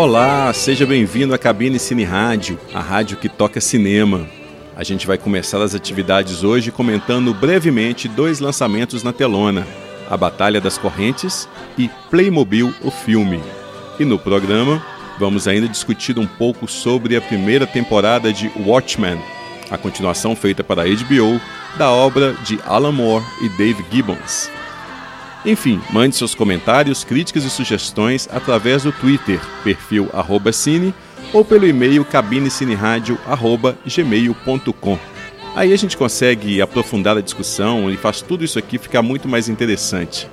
[0.00, 4.26] Olá, seja bem-vindo à Cabine Cine Rádio, a rádio que toca cinema.
[4.74, 9.66] A gente vai começar as atividades hoje comentando brevemente dois lançamentos na telona:
[10.08, 11.46] A Batalha das Correntes
[11.76, 13.42] e Playmobil, o filme.
[13.98, 14.82] E no programa,
[15.18, 19.20] vamos ainda discutir um pouco sobre a primeira temporada de Watchmen,
[19.70, 21.38] a continuação feita para a HBO
[21.76, 24.50] da obra de Alan Moore e Dave Gibbons.
[25.44, 30.10] Enfim, mande seus comentários, críticas e sugestões através do Twitter, perfil
[30.52, 30.94] cine,
[31.32, 34.98] ou pelo e-mail cabinecineradio.gmail.com.
[35.54, 39.48] Aí a gente consegue aprofundar a discussão e faz tudo isso aqui ficar muito mais
[39.48, 40.28] interessante.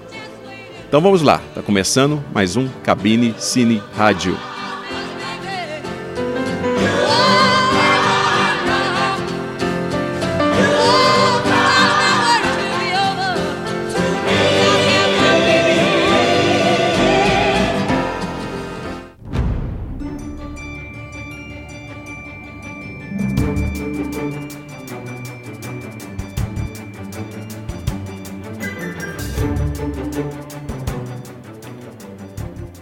[0.88, 4.36] Então vamos lá, está começando mais um Cabine Cine Rádio.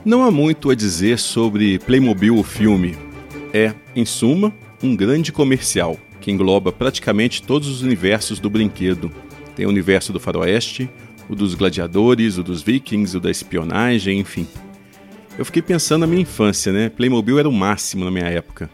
[0.05, 2.95] Não há muito a dizer sobre Playmobil o filme.
[3.51, 4.53] É, em suma,
[4.83, 9.11] um grande comercial que engloba praticamente todos os universos do brinquedo.
[9.55, 10.87] Tem o universo do faroeste,
[11.27, 14.47] o dos gladiadores, o dos vikings, o da espionagem, enfim.
[15.39, 16.87] Eu fiquei pensando na minha infância, né?
[16.87, 18.69] Playmobil era o máximo na minha época.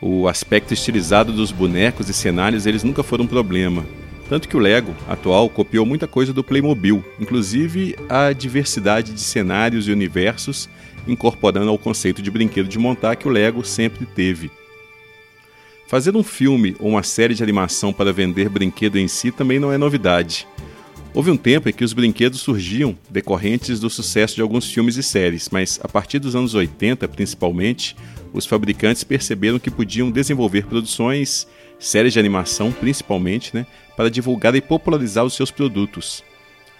[0.00, 3.84] O aspecto estilizado dos bonecos e cenários, eles nunca foram um problema.
[4.32, 9.86] Tanto que o Lego atual copiou muita coisa do Playmobil, inclusive a diversidade de cenários
[9.86, 10.70] e universos,
[11.06, 14.50] incorporando ao conceito de brinquedo de montar que o Lego sempre teve.
[15.86, 19.70] Fazer um filme ou uma série de animação para vender brinquedo em si também não
[19.70, 20.48] é novidade.
[21.12, 25.02] Houve um tempo em que os brinquedos surgiam decorrentes do sucesso de alguns filmes e
[25.02, 27.94] séries, mas a partir dos anos 80, principalmente,
[28.32, 31.46] os fabricantes perceberam que podiam desenvolver produções,
[31.78, 33.66] séries de animação principalmente, né,
[33.96, 36.24] para divulgar e popularizar os seus produtos.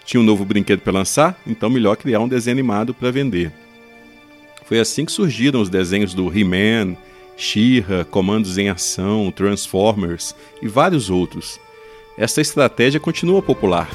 [0.05, 3.51] Tinha um novo brinquedo para lançar, então melhor criar um desenho animado para vender.
[4.65, 6.95] Foi assim que surgiram os desenhos do He-Man,
[7.37, 11.59] She-Ra, Comandos em Ação, Transformers e vários outros.
[12.17, 13.89] Essa estratégia continua popular.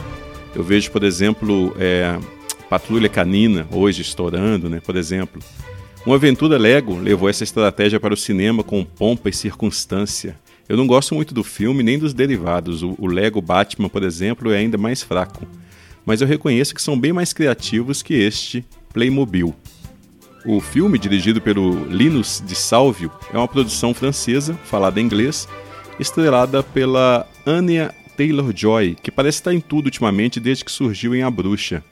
[0.54, 2.18] Eu vejo, por exemplo, é,
[2.68, 5.40] Patrulha Canina hoje estourando, né, por exemplo.
[6.06, 10.38] Uma aventura Lego levou essa estratégia para o cinema com pompa e circunstância.
[10.68, 12.82] Eu não gosto muito do filme nem dos derivados.
[12.82, 15.46] O, Lego Batman, por exemplo, é ainda mais fraco.
[16.06, 19.54] Mas eu reconheço que são bem mais criativos que este Playmobil.
[20.46, 25.48] O filme, dirigido pelo Linus de Salvio, é uma produção francesa, falada em inglês,
[25.98, 31.30] estrelada pela Anya Taylor-Joy, que parece estar em tudo ultimamente desde que surgiu em A
[31.30, 31.84] Bruxa.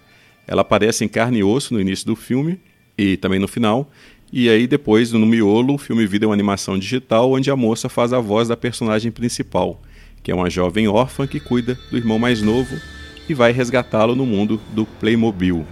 [0.47, 2.59] Ela aparece em carne e osso no início do filme
[2.96, 3.90] e também no final,
[4.32, 8.12] e aí depois, no miolo, o filme vira uma animação digital onde a moça faz
[8.12, 9.80] a voz da personagem principal,
[10.22, 12.76] que é uma jovem órfã que cuida do irmão mais novo
[13.28, 15.64] e vai resgatá-lo no mundo do Playmobil.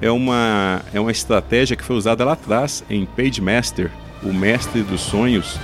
[0.00, 3.90] É uma, é uma estratégia que foi usada lá atrás em Page Master,
[4.22, 5.58] o mestre dos sonhos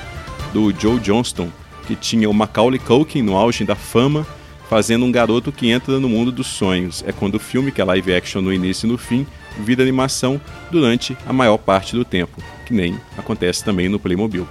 [0.52, 1.48] do Joe Johnston,
[1.86, 4.26] que tinha o Macaulay Culkin no auge da fama,
[4.68, 7.04] fazendo um garoto que entra no mundo dos sonhos.
[7.06, 9.26] É quando o filme, que é live action no início e no fim,
[9.59, 14.48] vira animação durante a maior parte do tempo, que nem acontece também no Playmobil.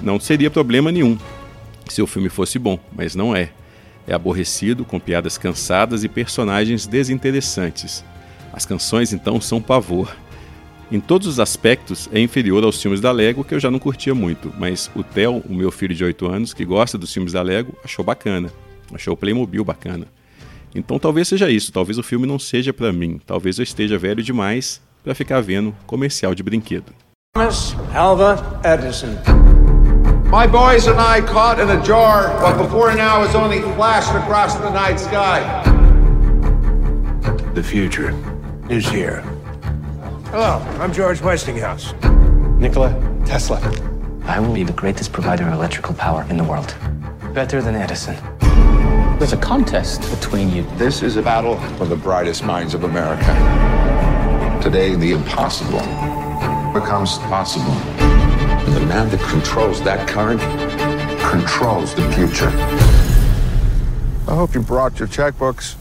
[0.00, 1.18] Não seria problema nenhum
[1.88, 3.50] se o filme fosse bom, mas não é.
[4.06, 8.04] É aborrecido, com piadas cansadas e personagens desinteressantes.
[8.52, 10.14] As canções então são pavor.
[10.90, 14.14] Em todos os aspectos é inferior aos filmes da Lego, que eu já não curtia
[14.14, 17.42] muito, mas o Theo, o meu filho de 8 anos, que gosta dos filmes da
[17.42, 18.52] Lego, achou bacana.
[18.94, 20.06] Achou o Playmobil bacana.
[20.76, 24.22] Então talvez seja isso, talvez o filme não seja para mim, talvez eu esteja velho
[24.22, 26.92] demais para ficar vendo comercial de brinquedo.
[27.34, 29.16] Thomas Alva Edison.
[30.30, 34.56] My boys and I caught in a jar what before now has only flashed across
[34.56, 35.40] the night sky.
[37.54, 38.14] The future
[38.68, 39.22] is here.
[40.30, 41.94] Hello, I'm George Westinghouse.
[42.58, 42.92] Nikola
[43.24, 43.60] Tesla.
[44.26, 46.74] I will be the greatest provider of electrical power in the world.
[47.32, 48.16] Better than Edison.
[49.18, 50.62] There's a contest between you.
[50.76, 53.24] This is a battle for the brightest minds of America.
[54.62, 55.78] Today, the impossible
[56.78, 57.72] becomes possible.
[57.72, 60.42] And the man that controls that current
[61.30, 62.50] controls the future.
[64.28, 65.76] I hope you brought your checkbooks.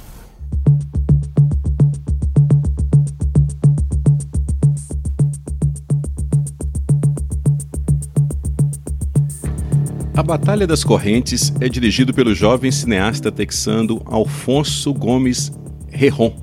[10.26, 15.52] Batalha das Correntes é dirigido pelo jovem cineasta texano Alfonso Gomes
[15.92, 16.36] Rejon,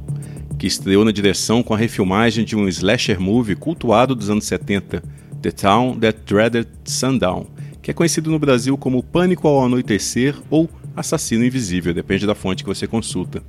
[0.56, 5.02] que estreou na direção com a refilmagem de um slasher movie cultuado dos anos 70,
[5.43, 7.49] The Town That Dreaded Sundown,
[7.82, 12.62] que é conhecido no Brasil como Pânico ao Anoitecer ou Assassino Invisível, depende da fonte
[12.62, 13.43] que você consulta.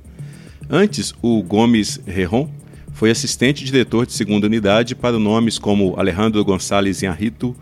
[0.68, 2.50] Antes, o Gomes Rejon
[2.92, 7.54] foi assistente diretor de segunda unidade para nomes como Alejandro Gonçalves Inharrito,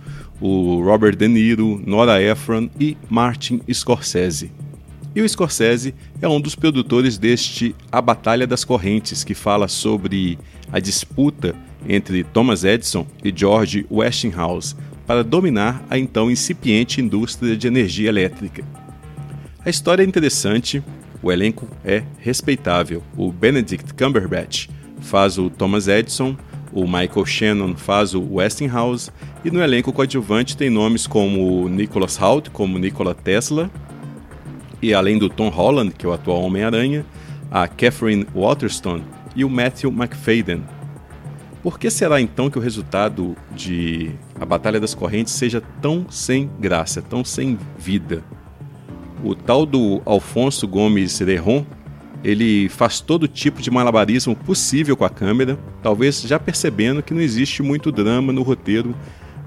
[0.42, 4.50] o Robert De Niro, Nora Ephron e Martin Scorsese.
[5.14, 10.36] E o Scorsese é um dos produtores deste A Batalha das Correntes, que fala sobre
[10.72, 11.54] a disputa
[11.88, 14.74] entre Thomas Edison e George Westinghouse
[15.06, 18.64] para dominar a então incipiente indústria de energia elétrica.
[19.64, 20.82] A história é interessante,
[21.22, 23.00] o elenco é respeitável.
[23.16, 24.68] O Benedict Cumberbatch
[25.00, 26.36] faz o Thomas Edison,
[26.72, 29.10] o Michael Shannon faz o Westinghouse,
[29.44, 33.70] e no elenco coadjuvante tem nomes como Nicholas Hoult, como Nikola Tesla,
[34.80, 37.04] e além do Tom Holland, que é o atual Homem-Aranha,
[37.50, 39.02] a Catherine Waterston
[39.36, 40.62] e o Matthew McFadden.
[41.62, 44.10] Por que será então que o resultado de
[44.40, 48.24] A Batalha das Correntes seja tão sem graça, tão sem vida?
[49.22, 51.64] O tal do Alfonso Gomes Rejon,
[52.22, 57.20] ele faz todo tipo de malabarismo possível com a câmera, talvez já percebendo que não
[57.20, 58.94] existe muito drama no roteiro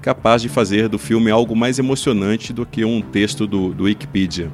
[0.02, 4.52] capaz de fazer do filme algo mais emocionante do que um texto do, do Wikipedia.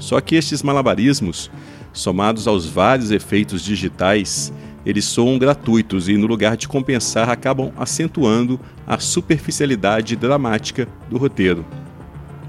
[0.00, 1.48] Só que estes malabarismos,
[1.92, 4.52] somados aos vários efeitos digitais,
[4.84, 11.64] eles soam gratuitos e, no lugar de compensar, acabam acentuando a superficialidade dramática do roteiro.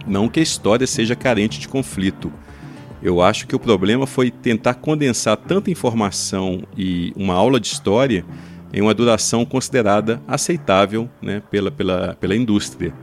[0.07, 2.33] Não que a história seja carente de conflito.
[3.01, 8.23] Eu acho que o problema foi tentar condensar tanta informação e uma aula de história
[8.71, 12.93] em uma duração considerada aceitável né, pela, pela, pela indústria.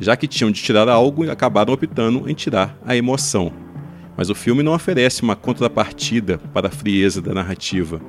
[0.00, 3.52] Já que tinham de tirar algo, acabaram optando em tirar a emoção.
[4.16, 8.00] Mas o filme não oferece uma contrapartida para a frieza da narrativa.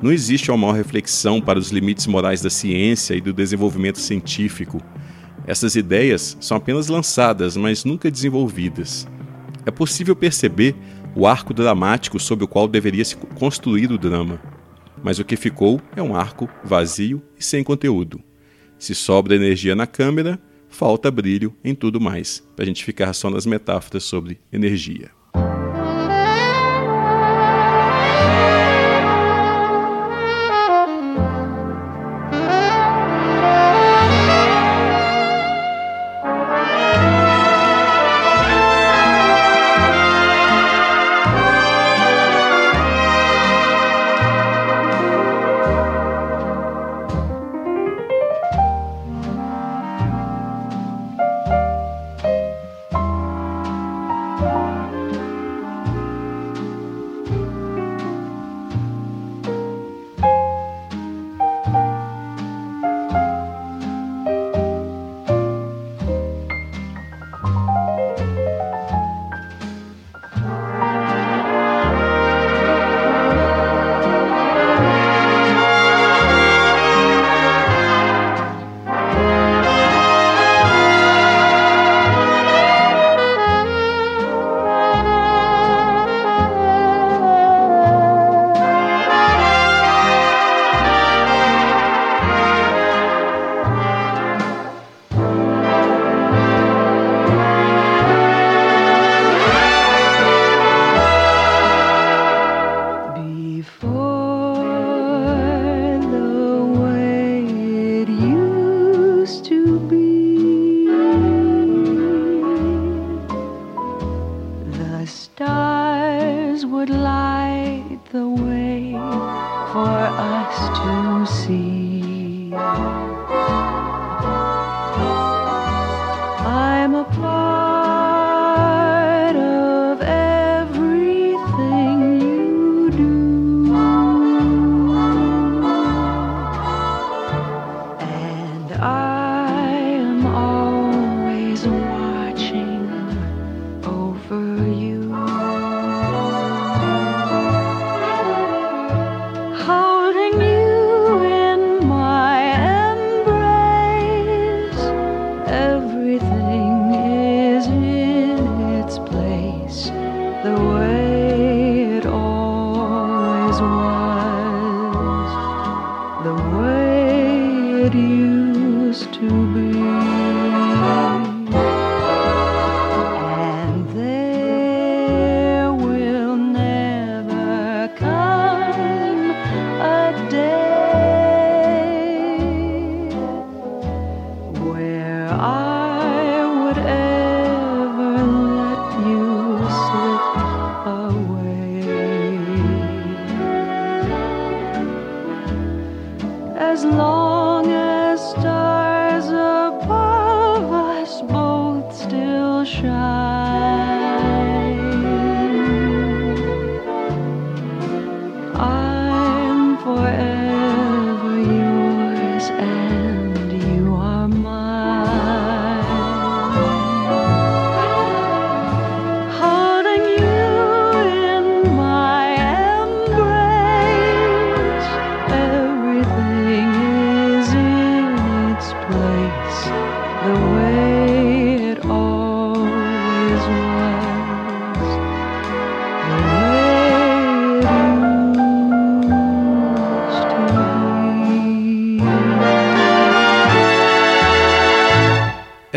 [0.00, 4.80] Não existe uma maior reflexão para os limites morais da ciência e do desenvolvimento científico.
[5.46, 9.08] Essas ideias são apenas lançadas, mas nunca desenvolvidas.
[9.66, 10.76] É possível perceber
[11.14, 14.40] o arco dramático sobre o qual deveria se construir o drama.
[15.02, 18.22] Mas o que ficou é um arco vazio e sem conteúdo.
[18.78, 23.28] Se sobra energia na câmera, falta brilho em tudo mais, para a gente ficar só
[23.28, 25.15] nas metáforas sobre energia.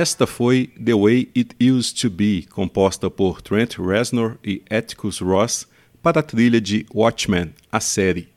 [0.09, 5.67] Esta foi The Way It Used to Be, composta por Trent Reznor e Atticus Ross
[6.01, 8.27] para a trilha de Watchmen, a série.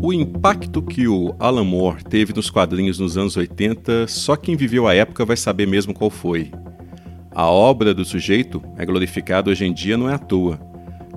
[0.00, 4.86] O impacto que o Alan Moore teve nos quadrinhos nos anos 80, só quem viveu
[4.86, 6.52] a época vai saber mesmo qual foi.
[7.32, 10.73] A obra do sujeito é glorificada hoje em dia não é à toa.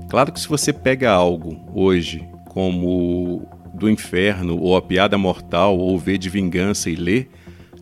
[0.10, 6.00] Claro que se você pega algo hoje, como do inferno ou a piada mortal ou
[6.00, 7.28] V de vingança e lê,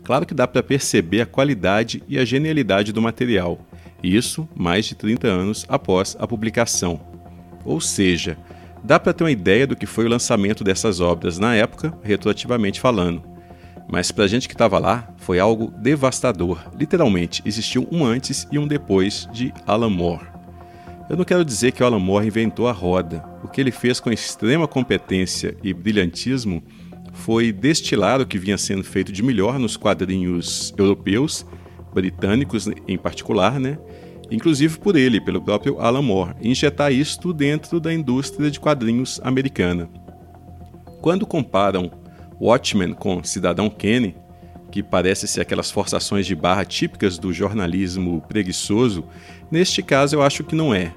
[0.03, 3.59] claro que dá para perceber a qualidade e a genialidade do material.
[4.03, 6.99] Isso mais de 30 anos após a publicação.
[7.63, 8.37] Ou seja,
[8.83, 12.79] dá para ter uma ideia do que foi o lançamento dessas obras na época, retroativamente
[12.79, 13.23] falando.
[13.87, 16.59] Mas para a gente que estava lá, foi algo devastador.
[16.77, 20.34] Literalmente, existiu um antes e um depois de Alan Moore.
[21.07, 23.23] Eu não quero dizer que o Alan Moore inventou a roda.
[23.43, 26.63] O que ele fez com extrema competência e brilhantismo
[27.13, 31.45] foi destilar o que vinha sendo feito de melhor nos quadrinhos europeus,
[31.93, 33.77] britânicos em particular, né?
[34.31, 39.87] inclusive por ele, pelo próprio Alan Moore, injetar isto dentro da indústria de quadrinhos americana.
[41.01, 41.91] Quando comparam
[42.41, 44.15] Watchmen com Cidadão Kane,
[44.75, 49.05] que parece ser aquelas forçações de barra típicas do jornalismo preguiçoso,
[49.49, 50.93] neste caso eu acho que não é.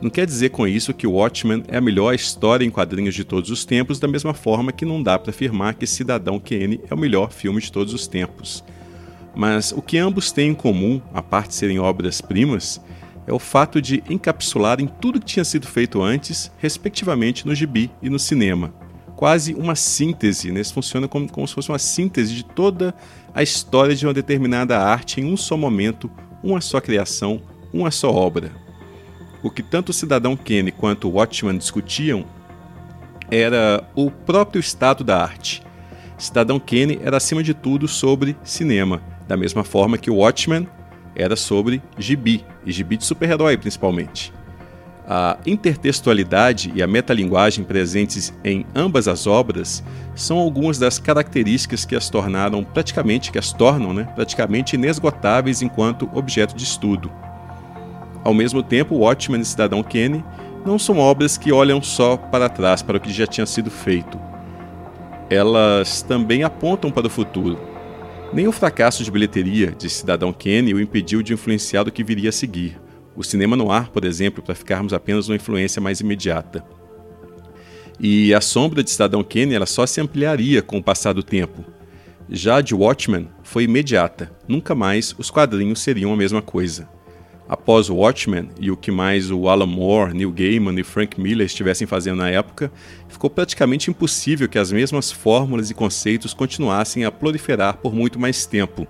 [0.00, 3.48] Não quer dizer com isso que Watchmen é a melhor história em quadrinhos de todos
[3.48, 6.98] os tempos, da mesma forma que não dá para afirmar que Cidadão Kane é o
[6.98, 8.64] melhor filme de todos os tempos.
[9.36, 12.80] Mas o que ambos têm em comum, a parte de serem obras-primas,
[13.24, 18.10] é o fato de encapsularem tudo que tinha sido feito antes, respectivamente no gibi e
[18.10, 18.81] no cinema
[19.22, 20.60] quase uma síntese, né?
[20.60, 22.92] Isso funciona como, como se fosse uma síntese de toda
[23.32, 26.10] a história de uma determinada arte em um só momento,
[26.42, 27.40] uma só criação,
[27.72, 28.50] uma só obra.
[29.40, 32.24] O que tanto o Cidadão Kane quanto o Watchman discutiam
[33.30, 35.62] era o próprio estado da arte.
[36.18, 40.66] Cidadão Kane era acima de tudo sobre cinema, da mesma forma que o Watchman
[41.14, 44.32] era sobre gibi, e gibi de super-herói principalmente.
[45.14, 51.94] A intertextualidade e a metalinguagem presentes em ambas as obras são algumas das características que
[51.94, 57.12] as tornaram praticamente, que as tornam né, praticamente inesgotáveis enquanto objeto de estudo.
[58.24, 60.24] Ao mesmo tempo, Watchmen e Cidadão Kane
[60.64, 64.18] não são obras que olham só para trás, para o que já tinha sido feito.
[65.28, 67.60] Elas também apontam para o futuro.
[68.32, 72.30] Nem o fracasso de bilheteria de Cidadão Kane o impediu de influenciar o que viria
[72.30, 72.80] a seguir
[73.14, 76.64] o cinema no ar, por exemplo, para ficarmos apenas uma influência mais imediata.
[78.00, 81.64] E a sombra de Cidadão Kane ela só se ampliaria com o passar do tempo.
[82.28, 86.88] Já de Watchmen foi imediata, nunca mais os quadrinhos seriam a mesma coisa.
[87.48, 91.86] Após Watchmen e o que mais o Alan Moore, Neil Gaiman e Frank Miller estivessem
[91.86, 92.72] fazendo na época,
[93.08, 98.46] ficou praticamente impossível que as mesmas fórmulas e conceitos continuassem a proliferar por muito mais
[98.46, 98.86] tempo.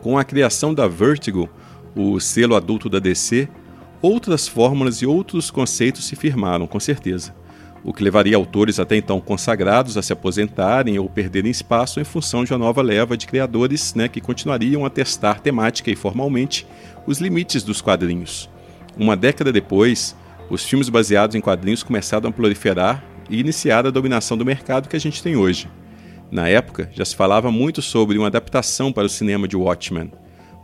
[0.00, 1.48] Com a criação da Vertigo,
[1.96, 3.48] o selo adulto da DC,
[4.02, 7.34] outras fórmulas e outros conceitos se firmaram, com certeza,
[7.82, 12.44] o que levaria autores até então consagrados a se aposentarem ou perderem espaço em função
[12.44, 16.66] de uma nova leva de criadores né, que continuariam a testar temática e formalmente
[17.06, 18.50] os limites dos quadrinhos.
[18.98, 20.14] Uma década depois,
[20.50, 24.96] os filmes baseados em quadrinhos começaram a proliferar e iniciar a dominação do mercado que
[24.96, 25.68] a gente tem hoje.
[26.30, 30.10] Na época, já se falava muito sobre uma adaptação para o cinema de Watchmen,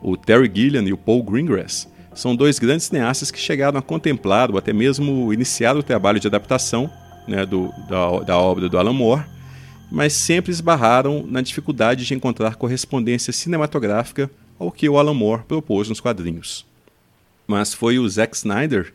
[0.03, 4.51] o Terry Gilliam e o Paul Greengrass, são dois grandes cineastas que chegaram a contemplar
[4.51, 6.91] ou até mesmo iniciar o trabalho de adaptação
[7.27, 9.25] né, do, da, da obra do Alan Moore,
[9.91, 15.89] mas sempre esbarraram na dificuldade de encontrar correspondência cinematográfica ao que o Alan Moore propôs
[15.89, 16.67] nos quadrinhos.
[17.47, 18.93] Mas foi o Zack Snyder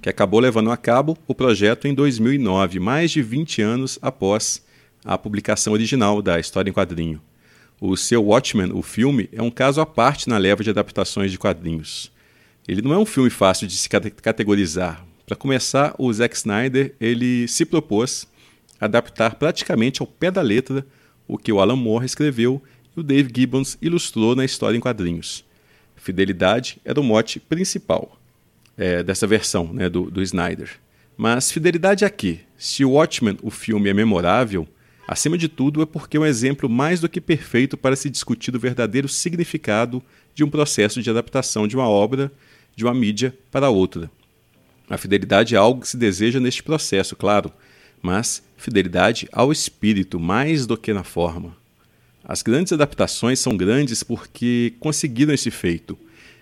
[0.00, 4.62] que acabou levando a cabo o projeto em 2009, mais de 20 anos após
[5.02, 7.22] a publicação original da história em quadrinho.
[7.80, 11.38] O seu Watchmen, o filme, é um caso à parte na leva de adaptações de
[11.38, 12.10] quadrinhos.
[12.66, 15.04] Ele não é um filme fácil de se categorizar.
[15.26, 18.26] Para começar, o Zack Snyder ele se propôs
[18.80, 20.86] adaptar praticamente ao pé da letra
[21.26, 22.62] o que o Alan Moore escreveu
[22.96, 25.44] e o Dave Gibbons ilustrou na história em quadrinhos.
[25.96, 28.18] Fidelidade era o mote principal
[28.76, 30.70] é, dessa versão né, do, do Snyder.
[31.16, 32.40] Mas fidelidade a quê?
[32.58, 34.66] Se o Watchmen, o filme, é memorável,
[35.06, 38.54] Acima de tudo, é porque é um exemplo mais do que perfeito para se discutir
[38.56, 40.02] o verdadeiro significado
[40.34, 42.32] de um processo de adaptação de uma obra,
[42.74, 44.10] de uma mídia para outra.
[44.88, 47.52] A fidelidade é algo que se deseja neste processo, claro,
[48.02, 51.56] mas fidelidade ao espírito mais do que na forma.
[52.22, 55.98] As grandes adaptações são grandes porque conseguiram esse feito: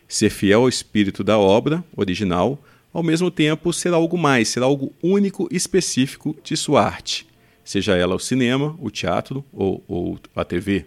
[0.07, 4.93] ser fiel ao espírito da obra original, ao mesmo tempo ser algo mais, ser algo
[5.03, 7.27] único e específico de sua arte,
[7.65, 10.87] seja ela o cinema, o teatro ou, ou a TV.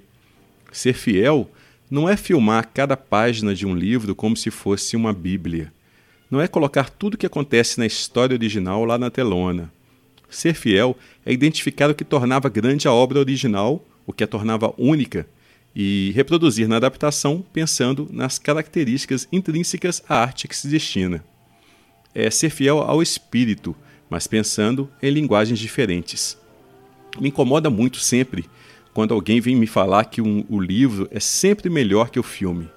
[0.71, 1.49] Ser fiel
[1.89, 5.71] não é filmar cada página de um livro como se fosse uma Bíblia.
[6.29, 9.71] Não é colocar tudo o que acontece na história original lá na telona.
[10.29, 14.73] Ser fiel é identificar o que tornava grande a obra original, o que a tornava
[14.77, 15.27] única,
[15.75, 21.23] e reproduzir na adaptação pensando nas características intrínsecas à arte que se destina.
[22.13, 23.75] É ser fiel ao espírito,
[24.09, 26.37] mas pensando em linguagens diferentes.
[27.19, 28.45] Me incomoda muito sempre
[28.93, 32.69] quando alguém vem me falar que um, o livro é sempre melhor que o filme.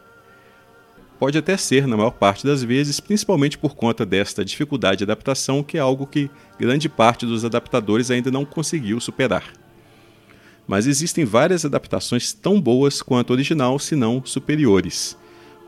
[1.19, 5.65] Pode até ser, na maior parte das vezes, principalmente por conta desta dificuldade de adaptação,
[5.65, 9.45] que é algo que grande parte dos adaptadores ainda não conseguiu superar.
[10.67, 15.17] Mas existem várias adaptações tão boas quanto a original, se não superiores,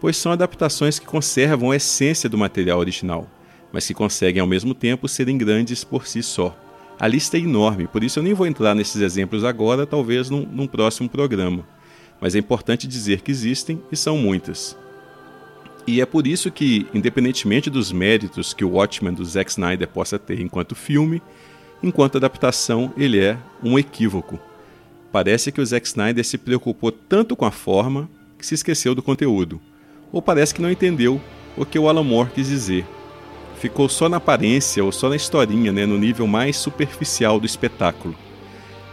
[0.01, 3.29] pois são adaptações que conservam a essência do material original,
[3.73, 6.57] mas que conseguem ao mesmo tempo serem grandes por si só.
[7.01, 10.43] A lista é enorme, por isso eu nem vou entrar nesses exemplos agora, talvez num,
[10.43, 11.67] num próximo programa.
[12.21, 14.77] Mas é importante dizer que existem e são muitas.
[15.87, 20.19] E é por isso que, independentemente dos méritos que o Watchmen do Zack Snyder possa
[20.19, 21.23] ter enquanto filme,
[21.83, 24.39] enquanto adaptação ele é um equívoco.
[25.11, 29.03] Parece que o Zack Snyder se preocupou tanto com a forma que se esqueceu do
[29.03, 29.59] conteúdo.
[30.13, 31.19] Ou parece que não entendeu
[31.57, 32.85] o que o Alan Moore quis dizer.
[33.61, 38.17] Ficou só na aparência ou só na historinha, né, no nível mais superficial do espetáculo.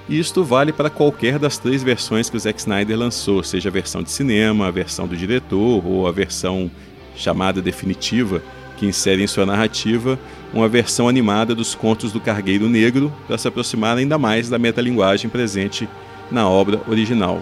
[0.09, 3.71] E isto vale para qualquer das três versões que o Zack Snyder lançou, seja a
[3.71, 6.69] versão de cinema, a versão do diretor ou a versão
[7.15, 8.43] chamada definitiva,
[8.75, 10.19] que insere em sua narrativa
[10.53, 15.29] uma versão animada dos contos do Cargueiro Negro para se aproximar ainda mais da metalinguagem
[15.29, 15.87] presente
[16.29, 17.41] na obra original.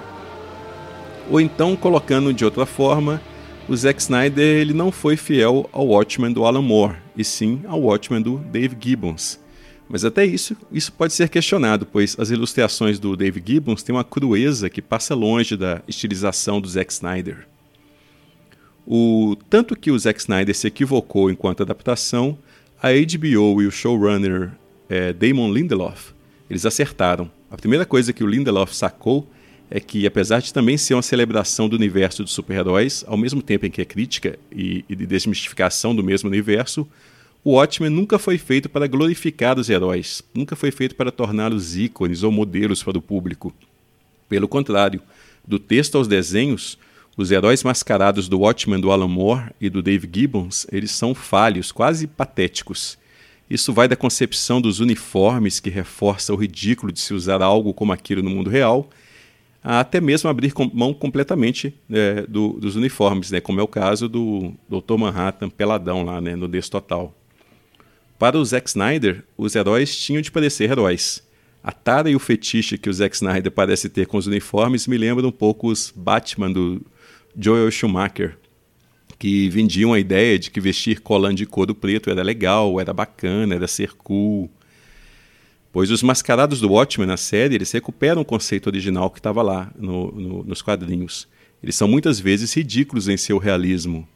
[1.29, 3.19] Ou então, colocando de outra forma,
[3.67, 7.81] o Zack Snyder ele não foi fiel ao Watchmen do Alan Moore, e sim ao
[7.81, 9.39] Watchmen do Dave Gibbons,
[9.87, 14.03] mas até isso, isso pode ser questionado, pois as ilustrações do Dave Gibbons têm uma
[14.03, 17.47] crueza que passa longe da estilização do Zack Snyder.
[18.85, 22.37] O tanto que o Zack Snyder se equivocou enquanto adaptação,
[22.81, 24.51] a HBO e o showrunner
[24.89, 26.13] é, Damon Lindelof,
[26.49, 27.29] eles acertaram.
[27.49, 29.27] A primeira coisa que o Lindelof sacou
[29.69, 33.65] é que, apesar de também ser uma celebração do universo dos super-heróis, ao mesmo tempo
[33.65, 36.87] em que é crítica e, e de desmistificação do mesmo universo,
[37.43, 42.23] o Watchmen nunca foi feito para glorificar os heróis, nunca foi feito para torná-los ícones
[42.23, 43.53] ou modelos para o público.
[44.27, 45.01] Pelo contrário,
[45.47, 46.77] do texto aos desenhos,
[47.15, 51.71] os heróis mascarados do Watchmen do Alan Moore e do Dave Gibbons, eles são falhos,
[51.71, 52.97] quase patéticos.
[53.49, 57.93] Isso vai da concepção dos uniformes, que reforça o ridículo de se usar algo como
[57.93, 58.89] aquilo no mundo real,
[59.65, 64.07] a até mesmo abrir mão completamente é, do, dos uniformes, né, como é o caso
[64.07, 64.95] do Dr.
[64.95, 67.11] Manhattan peladão lá né, no Des Total.
[68.19, 71.27] Para o Zack Snyder, os heróis tinham de parecer heróis.
[71.63, 74.99] A tara e o fetiche que o Zack Snyder parece ter com os uniformes me
[74.99, 76.79] lembram um pouco os Batman do
[77.35, 78.37] Joel Schumacher,
[79.17, 83.55] que vendiam a ideia de que vestir colã de couro preto era legal, era bacana,
[83.55, 84.47] era ser cool.
[85.75, 89.69] Pois os mascarados do Watchmen na série, eles recuperam o conceito original que estava lá
[89.77, 91.27] no, no, nos quadrinhos.
[91.61, 94.07] Eles são muitas vezes ridículos em seu realismo.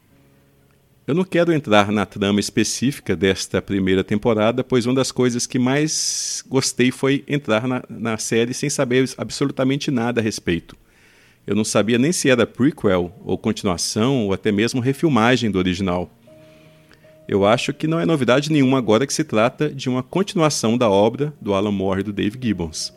[1.06, 5.58] Eu não quero entrar na trama específica desta primeira temporada, pois uma das coisas que
[5.58, 10.74] mais gostei foi entrar na, na série sem saber absolutamente nada a respeito.
[11.46, 16.10] Eu não sabia nem se era prequel, ou continuação, ou até mesmo refilmagem do original.
[17.30, 20.90] Eu acho que não é novidade nenhuma agora que se trata de uma continuação da
[20.90, 22.92] obra do Alan Moore e do Dave Gibbons,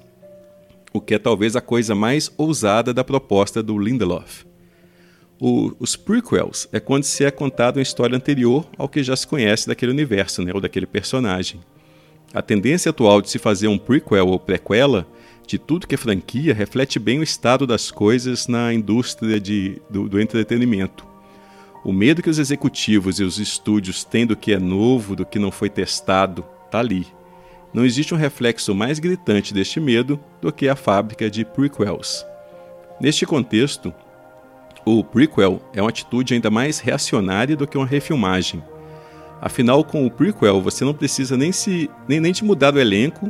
[0.92, 4.44] o que é talvez a coisa mais ousada da proposta do Lindelof.
[5.40, 9.28] O, os prequels é quando se é contado uma história anterior ao que já se
[9.28, 11.62] conhece daquele universo, né, ou daquele personagem.
[12.34, 15.06] A tendência atual de se fazer um prequel ou prequela
[15.46, 20.10] de tudo que é franquia reflete bem o estado das coisas na indústria de, do,
[20.10, 21.13] do entretenimento.
[21.84, 25.38] O medo que os executivos e os estúdios têm do que é novo, do que
[25.38, 27.06] não foi testado, está ali.
[27.74, 32.26] Não existe um reflexo mais gritante deste medo do que a fábrica de prequels.
[33.02, 33.94] Neste contexto,
[34.86, 38.64] o prequel é uma atitude ainda mais reacionária do que uma refilmagem.
[39.42, 43.30] Afinal, com o prequel, você não precisa nem, se, nem, nem de mudar o elenco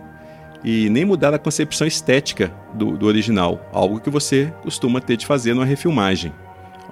[0.63, 5.25] e nem mudar a concepção estética do, do original, algo que você costuma ter de
[5.25, 6.31] fazer numa refilmagem.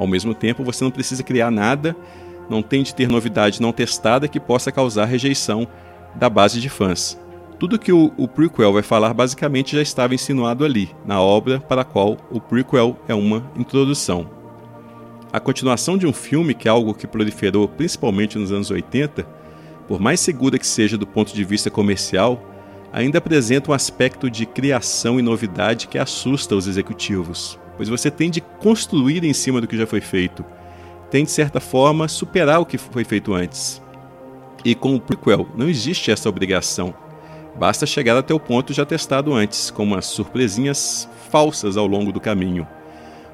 [0.01, 1.95] Ao mesmo tempo, você não precisa criar nada,
[2.49, 5.67] não tem de ter novidade não testada que possa causar rejeição
[6.15, 7.21] da base de fãs.
[7.59, 11.83] Tudo que o, o, prequel vai falar basicamente já estava insinuado ali, na obra para
[11.83, 14.27] a qual o prequel é uma introdução.
[15.31, 19.23] A continuação de um filme, que é algo que proliferou principalmente nos anos 80,
[19.87, 22.43] por mais segura que seja do ponto de vista comercial,
[22.91, 28.29] ainda apresenta um aspecto de criação e novidade que assusta os executivos, pois você tem
[28.29, 30.45] de construir em cima do que já foi feito,
[31.09, 33.81] tem de certa forma superar o que foi feito antes.
[34.63, 36.93] E com o prequel não existe essa obrigação.
[37.57, 42.21] Basta chegar até o ponto já testado antes, com umas surpresinhas falsas ao longo do
[42.21, 42.67] caminho.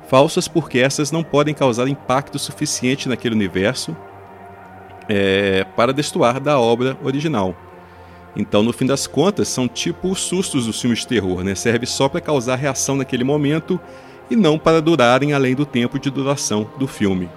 [0.08, 3.98] Falsas porque essas não podem causar impacto suficiente naquele universo
[5.10, 7.54] é, para destoar da obra original.
[8.34, 11.54] Então, no fim das contas, são tipo os sustos dos filmes de terror, né?
[11.54, 13.78] Serve só para causar reação naquele momento
[14.30, 17.30] e não para durarem além do tempo de duração do filme.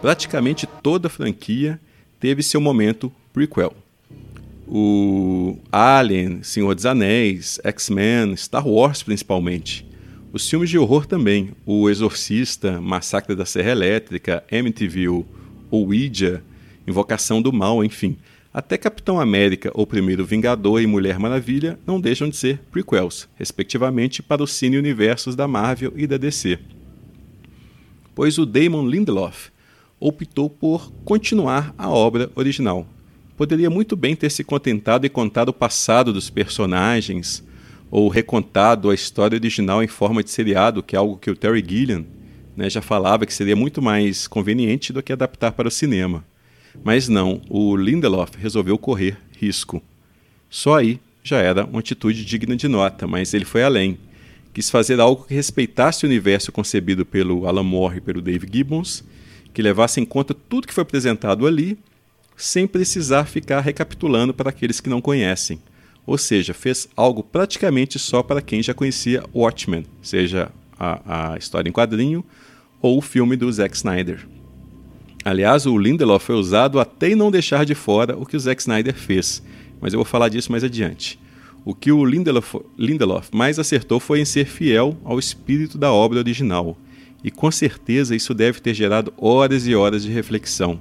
[0.00, 1.80] Praticamente toda a franquia
[2.18, 3.74] teve seu momento prequel.
[4.66, 9.86] O Alien, Senhor dos Anéis, X-Men, Star Wars principalmente.
[10.32, 15.26] Os filmes de horror também, O Exorcista, Massacre da Serra Elétrica, Amityville, O
[15.70, 16.42] Ouija,
[16.86, 18.16] Invocação do Mal, enfim.
[18.54, 24.22] Até Capitão América, O Primeiro Vingador e Mulher Maravilha não deixam de ser prequels, respectivamente
[24.22, 26.58] para os cine-universos da Marvel e da DC.
[28.14, 29.48] Pois o Damon Lindelof
[29.98, 32.86] optou por continuar a obra original.
[33.38, 37.42] Poderia muito bem ter se contentado e contado o passado dos personagens,
[37.90, 41.64] ou recontado a história original em forma de seriado, que é algo que o Terry
[41.66, 42.04] Gilliam
[42.54, 46.22] né, já falava que seria muito mais conveniente do que adaptar para o cinema.
[46.84, 49.82] Mas não, o Lindelof resolveu correr risco.
[50.48, 53.98] Só aí já era uma atitude digna de nota, mas ele foi além.
[54.52, 59.04] Quis fazer algo que respeitasse o universo concebido pelo Alan Moore e pelo Dave Gibbons,
[59.54, 61.78] que levasse em conta tudo que foi apresentado ali,
[62.36, 65.58] sem precisar ficar recapitulando para aqueles que não conhecem.
[66.04, 71.68] Ou seja, fez algo praticamente só para quem já conhecia Watchmen, seja a, a história
[71.68, 72.24] em quadrinho
[72.80, 74.26] ou o filme do Zack Snyder.
[75.24, 78.60] Aliás, o Lindelof foi usado até em não deixar de fora o que o Zack
[78.60, 79.40] Snyder fez,
[79.80, 81.18] mas eu vou falar disso mais adiante.
[81.64, 86.18] O que o Lindelof, Lindelof mais acertou foi em ser fiel ao espírito da obra
[86.18, 86.76] original,
[87.22, 90.80] e com certeza isso deve ter gerado horas e horas de reflexão,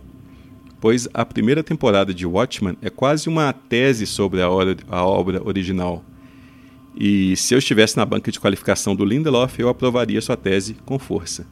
[0.80, 5.40] pois a primeira temporada de Watchmen é quase uma tese sobre a, hora, a obra
[5.48, 6.04] original.
[6.98, 10.98] E se eu estivesse na banca de qualificação do Lindelof, eu aprovaria sua tese com
[10.98, 11.46] força.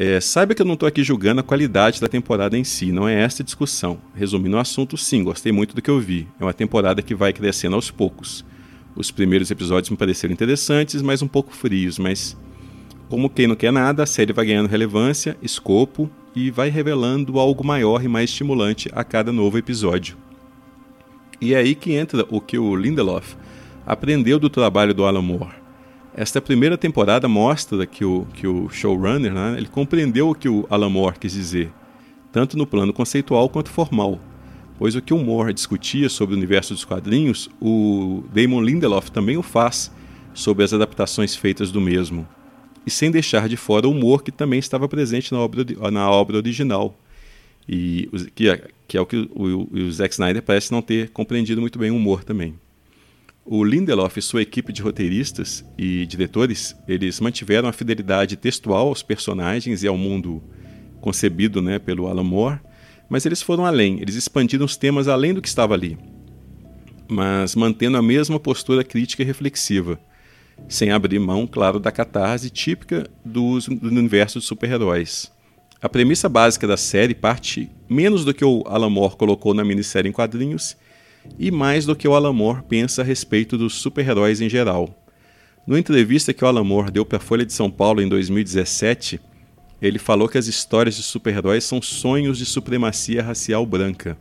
[0.00, 3.08] É, saiba que eu não estou aqui julgando a qualidade da temporada em si, não
[3.08, 3.98] é essa a discussão.
[4.14, 6.28] Resumindo o assunto, sim, gostei muito do que eu vi.
[6.38, 8.44] É uma temporada que vai crescendo aos poucos.
[8.94, 12.36] Os primeiros episódios me pareceram interessantes, mas um pouco frios, mas
[13.08, 17.66] como quem não quer nada, a série vai ganhando relevância, escopo e vai revelando algo
[17.66, 20.16] maior e mais estimulante a cada novo episódio.
[21.40, 23.34] E é aí que entra o que o Lindelof
[23.84, 25.67] aprendeu do trabalho do Alan Moore
[26.18, 30.66] esta primeira temporada mostra que o, que o showrunner né, ele compreendeu o que o
[30.68, 31.70] Alan Moore quis dizer,
[32.32, 34.18] tanto no plano conceitual quanto formal,
[34.76, 39.36] pois o que o Moore discutia sobre o universo dos quadrinhos, o Damon Lindelof também
[39.36, 39.92] o faz
[40.34, 42.26] sobre as adaptações feitas do mesmo,
[42.84, 46.38] e sem deixar de fora o humor que também estava presente na obra, na obra
[46.38, 46.98] original,
[47.68, 51.60] e que, é, que é o que o, o Zack Snyder parece não ter compreendido
[51.60, 52.56] muito bem o humor também.
[53.50, 59.02] O Lindelof e sua equipe de roteiristas e diretores, eles mantiveram a fidelidade textual aos
[59.02, 60.42] personagens e ao mundo
[61.00, 62.60] concebido né, pelo Alan Moore,
[63.08, 65.96] mas eles foram além, eles expandiram os temas além do que estava ali,
[67.08, 69.98] mas mantendo a mesma postura crítica e reflexiva,
[70.68, 75.32] sem abrir mão, claro, da catarse típica dos, do universo de super-heróis.
[75.80, 80.10] A premissa básica da série parte menos do que o Alan Moore colocou na minissérie
[80.10, 80.76] em quadrinhos
[81.38, 85.04] e mais do que o Alan Moore pensa a respeito dos super-heróis em geral.
[85.66, 89.20] Numa entrevista que o Alan Moore deu para a Folha de São Paulo em 2017,
[89.80, 94.16] ele falou que as histórias de super-heróis são sonhos de supremacia racial branca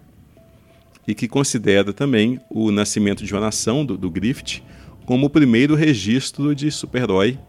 [1.08, 4.62] e que considera também o nascimento de uma nação do, do Griffith
[5.06, 7.40] como o primeiro registro de super-herói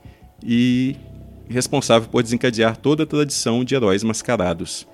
[0.43, 0.95] e
[1.49, 4.87] responsável por desencadear toda a tradição de heróis mascarados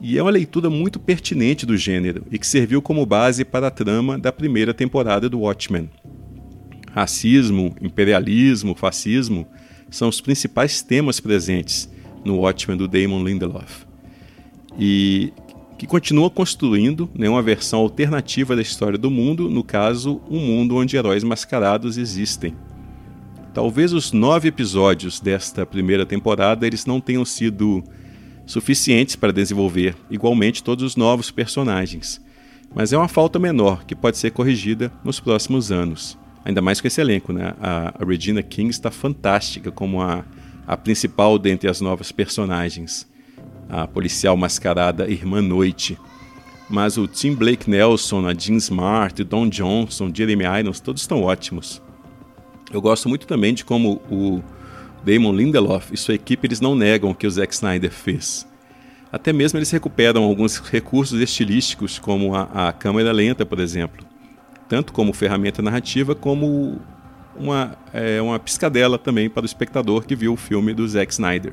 [0.00, 3.70] e é uma leitura muito pertinente do gênero e que serviu como base para a
[3.70, 5.90] trama da primeira temporada do Watchmen.
[6.92, 9.46] Racismo, imperialismo, fascismo
[9.90, 11.90] são os principais temas presentes
[12.24, 13.86] no Watchmen do Damon Lindelof.
[14.78, 15.32] E
[15.76, 20.76] que continua construindo né, uma versão alternativa da história do mundo, no caso, um mundo
[20.76, 22.54] onde heróis mascarados existem.
[23.54, 27.82] Talvez os nove episódios desta primeira temporada eles não tenham sido
[28.48, 32.20] suficientes para desenvolver igualmente todos os novos personagens.
[32.74, 36.18] Mas é uma falta menor que pode ser corrigida nos próximos anos.
[36.44, 37.54] Ainda mais com esse elenco, né?
[37.60, 40.24] A, Regina King está fantástica como a,
[40.66, 43.06] a principal dentre as novas personagens.
[43.68, 45.98] A policial mascarada Irmã Noite.
[46.70, 51.82] mas o Tim Blake Nelson, a Jean Smart, Don Johnson, Jeremy Irons, todos estão ótimos.
[52.70, 54.42] Eu gosto muito também de como o
[55.04, 58.46] Damon Lindelof e sua equipe eles não negam o que o Zack Snyder fez.
[59.10, 64.04] Até mesmo eles recuperam alguns recursos estilísticos, como a, a câmera lenta, por exemplo,
[64.68, 66.78] tanto como ferramenta narrativa, como
[67.34, 71.52] uma, é, uma piscadela também para o espectador que viu o filme do Zack Snyder.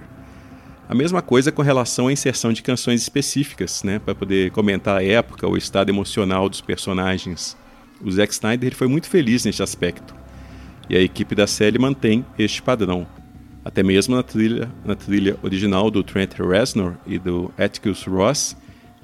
[0.88, 5.04] A mesma coisa com relação à inserção de canções específicas, né, para poder comentar a
[5.04, 7.58] época, o estado emocional dos personagens.
[8.02, 10.14] O Zack Snyder foi muito feliz neste aspecto.
[10.90, 13.08] E a equipe da série mantém este padrão.
[13.66, 18.56] Até mesmo na trilha, na trilha original do Trent Reznor e do Atticus Ross,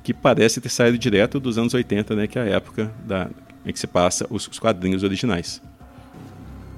[0.03, 3.27] que parece ter saído direto dos anos 80, né, que é a época da,
[3.65, 5.59] em que se passa os, os quadrinhos originais.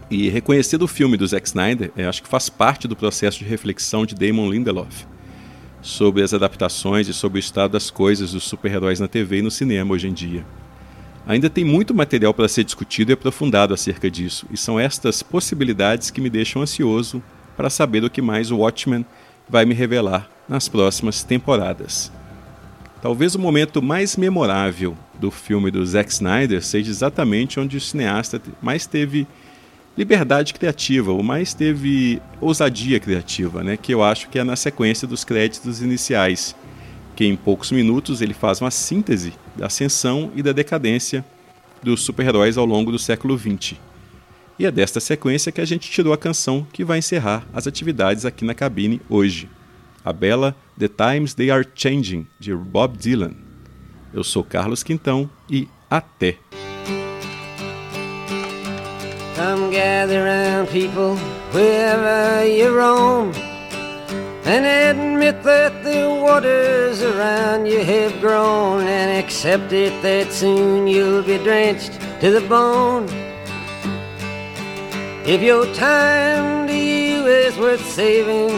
[0.10, 3.46] E reconhecer o filme do Zack Snyder, é, acho que faz parte do processo de
[3.46, 5.06] reflexão de Damon Lindelof
[5.82, 9.52] sobre as adaptações e sobre o estado das coisas dos super-heróis na TV e no
[9.52, 10.46] cinema hoje em dia.
[11.28, 16.10] Ainda tem muito material para ser discutido e aprofundado acerca disso, e são estas possibilidades
[16.10, 17.22] que me deixam ansioso
[17.56, 19.06] para saber o que mais o Watchmen
[19.50, 22.12] vai me revelar nas próximas temporadas.
[23.02, 28.42] Talvez o momento mais memorável do filme do Zack Snyder seja exatamente onde o cineasta
[28.62, 29.28] mais teve
[29.98, 33.78] liberdade criativa, ou mais teve ousadia criativa, né?
[33.78, 36.56] que eu acho que é na sequência dos créditos iniciais,
[37.16, 41.24] que em poucos minutos ele faz uma síntese da ascensão e da decadência
[41.84, 43.76] dos super-heróis ao longo do século XX.
[44.58, 48.24] E é desta sequência que a gente tirou a canção que vai encerrar as atividades
[48.26, 49.50] aqui na cabine hoje.
[50.06, 53.34] A bela The Times They Are Changing, de Bob Dylan.
[54.14, 56.38] Eu sou Carlos Quintão e até!
[59.36, 61.18] Come gather people
[61.52, 63.32] wherever you roam
[64.46, 71.24] And admit that the waters around you have grown And accept it that soon you'll
[71.24, 73.08] be drenched to the bone
[75.26, 78.50] If your time to you is worth saving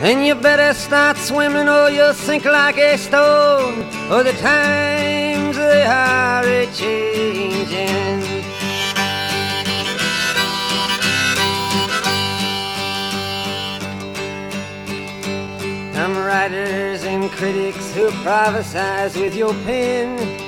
[0.00, 5.84] Then you better start swimming or you'll sink like a stone For the times they
[5.84, 8.18] are a-changing
[15.94, 20.47] Some writers and critics who prophesize with your pen.